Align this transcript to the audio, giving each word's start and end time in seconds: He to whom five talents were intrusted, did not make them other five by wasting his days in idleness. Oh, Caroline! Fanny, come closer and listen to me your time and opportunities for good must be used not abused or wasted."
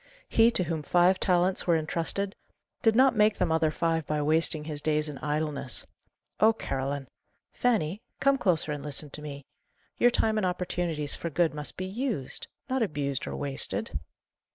He 0.27 0.49
to 0.57 0.63
whom 0.63 0.81
five 0.81 1.19
talents 1.19 1.67
were 1.67 1.75
intrusted, 1.75 2.33
did 2.81 2.95
not 2.95 3.15
make 3.15 3.37
them 3.37 3.51
other 3.51 3.69
five 3.69 4.07
by 4.07 4.19
wasting 4.23 4.63
his 4.63 4.81
days 4.81 5.07
in 5.07 5.19
idleness. 5.19 5.85
Oh, 6.39 6.53
Caroline! 6.53 7.07
Fanny, 7.53 8.01
come 8.19 8.39
closer 8.39 8.71
and 8.71 8.83
listen 8.83 9.11
to 9.11 9.21
me 9.21 9.45
your 9.99 10.09
time 10.09 10.37
and 10.37 10.45
opportunities 10.47 11.13
for 11.15 11.29
good 11.29 11.53
must 11.53 11.77
be 11.77 11.85
used 11.85 12.47
not 12.67 12.81
abused 12.81 13.27
or 13.27 13.35
wasted." 13.35 13.99